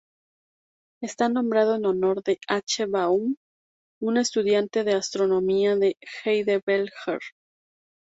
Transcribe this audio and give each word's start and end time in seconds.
Está 1.03 1.29
nombrado 1.29 1.75
en 1.75 1.85
honor 1.85 2.23
de 2.23 2.39
H. 2.47 2.87
Baum, 2.87 3.35
un 4.01 4.17
estudiante 4.17 4.83
de 4.83 4.95
astronomía 4.95 5.75
de 5.75 5.95
Heidelberg. 6.25 6.89